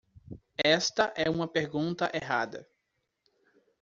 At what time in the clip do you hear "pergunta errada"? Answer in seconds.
1.47-2.67